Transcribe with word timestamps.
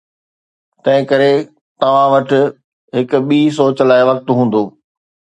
تنهن 0.85 1.03
ڪري 1.11 1.27
توهان 1.83 2.07
وٽ 2.13 2.33
هڪ 2.97 3.21
ٻي 3.27 3.39
سوچ 3.59 3.85
لاء 3.91 4.01
وقت 4.11 4.25
هوندو. 4.37 4.63